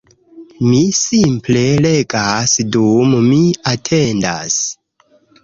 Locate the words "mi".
0.69-0.77, 3.29-3.43